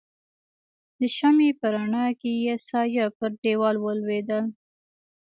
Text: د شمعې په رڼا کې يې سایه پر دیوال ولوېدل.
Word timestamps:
د 0.99 1.01
شمعې 1.17 1.51
په 1.59 1.65
رڼا 1.73 2.07
کې 2.19 2.31
يې 2.43 2.55
سایه 2.69 3.05
پر 3.17 3.31
دیوال 3.43 3.75
ولوېدل. 3.79 4.45